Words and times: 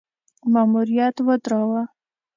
ماموریت 0.53 1.15
ودراوه. 1.27 1.83